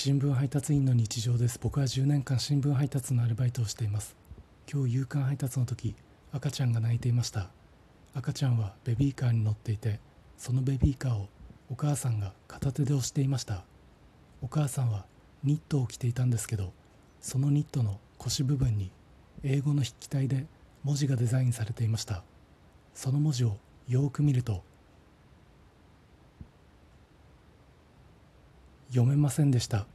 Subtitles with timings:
[0.00, 1.58] 新聞配達員の日常です。
[1.60, 4.14] 僕は10年間新聞配達のアルバイトをしています。
[4.72, 5.96] 今日夕刊配達の時
[6.30, 7.50] 赤ちゃんが泣いていました。
[8.14, 9.98] 赤ちゃんはベビーカーに乗っていて
[10.36, 11.28] そのベビーカーを
[11.68, 13.64] お母さんが片手で押していました。
[14.40, 15.04] お母さんは
[15.42, 16.72] ニットを着ていたんですけど
[17.20, 18.92] そのニットの腰部分に
[19.42, 20.46] 英語の筆記体で
[20.84, 22.22] 文字がデザインされていました。
[22.94, 23.56] その文字を
[23.88, 24.62] よーく見ると
[28.88, 29.86] 読めませんでした。